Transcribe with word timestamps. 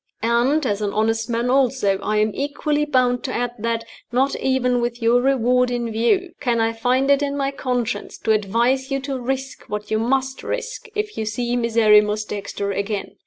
And, 0.23 0.65
as 0.65 0.81
an 0.81 0.93
honest 0.93 1.29
man 1.29 1.51
also, 1.51 1.99
I 1.99 2.17
am 2.17 2.31
equally 2.33 2.85
bound 2.85 3.21
to 3.25 3.31
add 3.31 3.51
that, 3.59 3.83
not 4.11 4.35
even 4.37 4.81
with 4.81 4.99
your 4.99 5.21
reward 5.21 5.69
in 5.69 5.91
view, 5.91 6.31
can 6.39 6.59
I 6.59 6.73
find 6.73 7.11
it 7.11 7.21
in 7.21 7.37
my 7.37 7.51
conscience 7.51 8.17
to 8.23 8.31
advise 8.31 8.89
you 8.89 8.99
to 9.01 9.19
risk 9.19 9.65
what 9.69 9.91
you 9.91 9.99
must 9.99 10.41
risk 10.41 10.87
if 10.95 11.19
you 11.19 11.25
see 11.27 11.55
Miserrimus 11.55 12.25
Dexter 12.25 12.71
again. 12.71 13.11